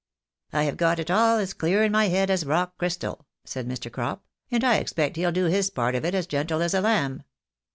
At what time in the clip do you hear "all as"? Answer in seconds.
1.11-1.53